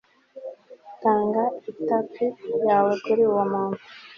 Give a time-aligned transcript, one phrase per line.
[1.01, 2.25] tanga itapi
[2.67, 3.81] yawe kuri uwo muntu